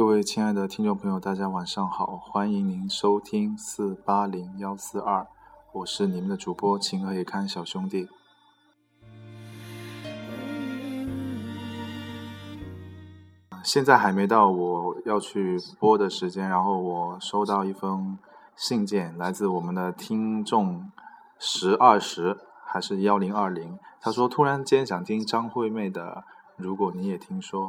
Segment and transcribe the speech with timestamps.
[0.00, 5.26] 各位亲爱的听众朋友，大家晚上好，欢迎您收听四八零幺四二，
[5.72, 8.08] 我是你们的主播情何以堪小兄弟。
[13.62, 18.16] 现在还没到我要去播的时间，然后我收到一封
[18.56, 20.90] 信件，来自我们的听众
[21.38, 26.24] 十二十还是幺零二零，他说突然间想听张惠妹的
[26.56, 27.68] 《如果你也听说》。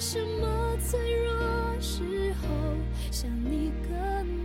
[0.00, 2.48] 什么脆弱时候
[3.10, 4.37] 想你更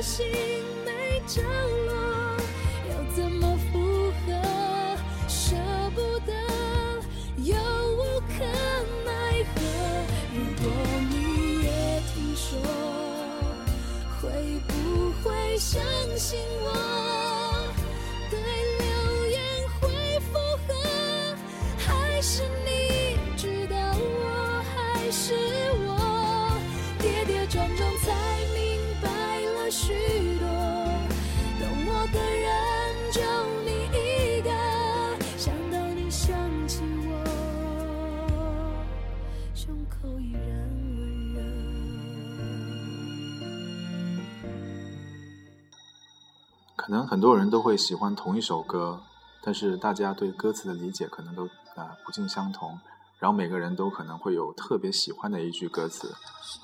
[0.00, 0.26] 心
[0.84, 1.42] 没着
[1.86, 1.99] 落，
[29.80, 29.94] 许
[30.38, 30.46] 多，
[31.58, 32.50] 懂我的人
[33.10, 33.18] 就
[33.64, 34.50] 你一个。
[35.38, 36.36] 想到你想
[36.68, 37.14] 起我，
[39.54, 40.42] 胸口依然
[40.98, 41.40] 温热。
[46.76, 49.00] 可能很多人都会喜欢同一首歌，
[49.42, 52.78] 但是大家对歌词的理解可能都啊、不尽相同。
[53.20, 56.10] 然后每个人都可能会有特别喜欢的一句歌词，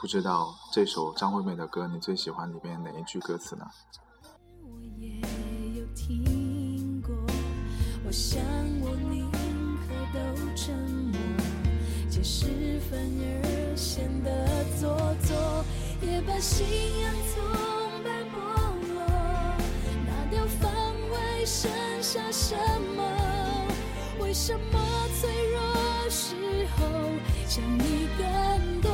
[0.01, 3.67] 不知道这首张惠妹的歌，你最喜欢里面哪一句歌词呢？
[4.63, 5.21] 我也
[5.79, 7.15] 有听过，
[8.07, 8.41] 我想
[8.81, 9.31] 我宁
[9.87, 10.19] 可都
[10.57, 11.21] 沉默，
[12.09, 14.97] 解释反而显得做
[15.27, 15.63] 作，
[16.01, 16.67] 也把信
[17.03, 17.45] 仰从
[18.03, 18.37] 斑剥
[18.95, 19.05] 落，
[20.07, 20.73] 拿掉防
[21.11, 21.71] 卫，剩
[22.03, 22.57] 下什
[22.97, 23.03] 么？
[24.19, 24.81] 为什么
[25.21, 26.35] 脆弱时
[26.77, 26.83] 后
[27.47, 28.25] 想你更
[28.81, 28.91] 多？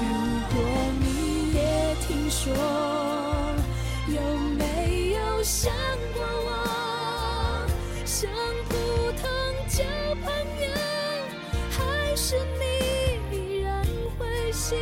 [0.00, 0.04] 如
[0.52, 0.56] 果
[1.00, 1.60] 你也
[2.06, 2.52] 听说，
[4.08, 4.20] 有
[4.56, 5.72] 没有想
[6.14, 7.66] 过我？
[8.04, 8.30] 像
[8.68, 8.74] 普
[9.20, 9.24] 通
[9.68, 9.84] 交
[10.24, 10.26] 朋
[10.60, 10.66] 友，
[11.70, 13.84] 还是你依然
[14.18, 14.78] 会心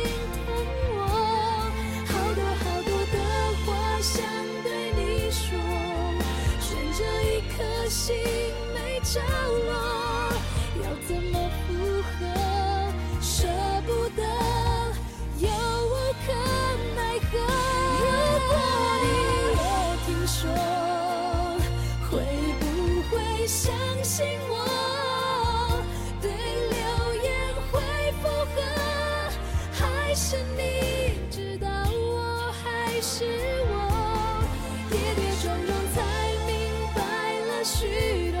[37.65, 38.39] 许多，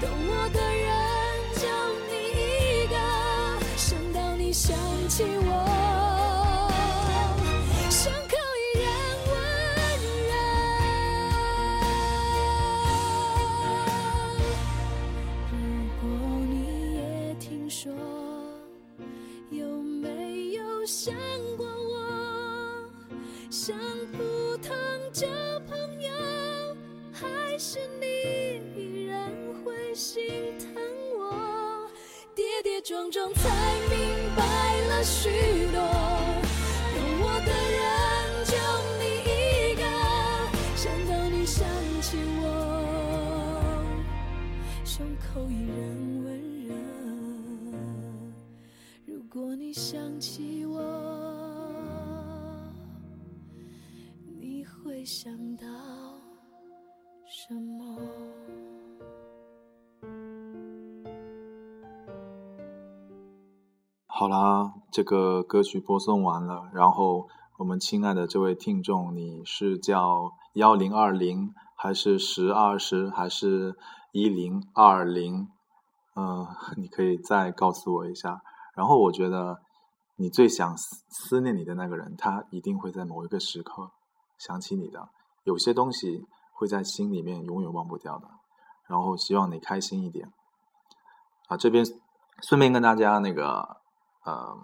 [0.00, 0.86] 懂我的人
[1.56, 1.66] 就
[2.06, 2.94] 你一个，
[3.76, 4.76] 想到你想
[5.08, 5.50] 起我，
[7.90, 8.88] 胸口依然
[9.26, 9.34] 温
[10.28, 10.32] 热。
[15.50, 15.58] 如
[16.00, 16.06] 果
[16.48, 16.54] 你
[16.94, 17.92] 也听说，
[19.50, 21.12] 有没有想
[21.56, 21.92] 过我？
[23.50, 23.76] 像
[33.04, 33.48] 跌撞撞才
[33.90, 33.98] 明
[34.34, 34.42] 白
[34.88, 35.28] 了许
[35.72, 35.78] 多，
[36.94, 37.84] 懂我的人
[38.46, 38.54] 就
[38.98, 39.82] 你一个，
[40.74, 41.66] 想到你想
[42.00, 42.42] 起我，
[44.84, 45.76] 胸口依然
[46.24, 46.26] 温
[46.66, 46.72] 热。
[49.06, 50.80] 如果你想起我，
[54.40, 55.66] 你会想到
[57.26, 57.83] 什么？
[64.16, 67.28] 好啦，这个歌曲播送完了，然后
[67.58, 73.76] 我们亲爱的这位听众，你是叫幺零二零还是十二十，还是
[74.12, 75.48] 一零二零？
[76.14, 76.46] 嗯，
[76.76, 78.40] 你可以再告诉我一下。
[78.76, 79.58] 然后我觉得，
[80.14, 83.90] 你最想思思念你的那个人，他一定会在某一个时刻
[84.38, 85.08] 想起你的。
[85.42, 88.28] 有些东西会在心里面永远忘不掉的。
[88.86, 90.32] 然后希望你开心一点。
[91.48, 91.84] 啊，这边
[92.42, 93.78] 顺便跟大家那个，
[94.26, 94.58] 嗯，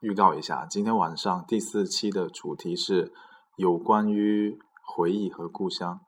[0.00, 3.12] 预告一下，今天晚上第四期的主题是
[3.56, 6.00] 有关于回忆和故乡。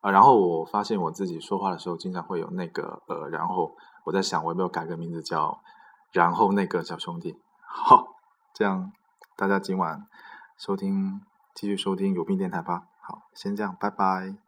[0.00, 5.60] 啊，然后我发现我自己说话的时候经常会有那个呃，然后我在想我有没有改个名字叫
[6.12, 7.36] “然后那个小兄弟”。
[7.66, 8.06] 好，
[8.54, 8.92] 这样
[9.36, 10.06] 大家今晚
[10.56, 11.20] 收听
[11.54, 12.84] 继续收听有病电台吧。
[13.00, 14.45] 好，先这样，拜拜。